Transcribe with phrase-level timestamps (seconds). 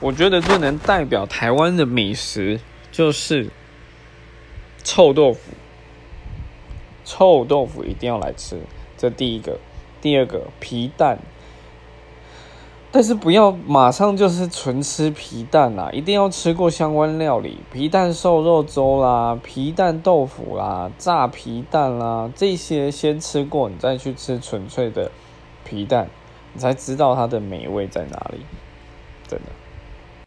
[0.00, 2.60] 我觉得最能代表台湾的美食
[2.92, 3.50] 就是
[4.84, 5.52] 臭豆腐。
[7.04, 8.60] 臭豆腐一定要来吃，
[8.96, 9.58] 这第一个。
[10.00, 11.18] 第二个皮蛋，
[12.92, 25.10] 但是不要马上就是纯吃皮蛋啦，一定要吃过相关料理，皮蛋瘦肉粥啦，皮蛋豆腐啦，炸皮蛋啦，这些先吃过，你再去吃纯粹的
[25.64, 26.08] 皮蛋，
[26.52, 28.42] 你才知道它的美味在哪里，
[29.26, 29.46] 真的。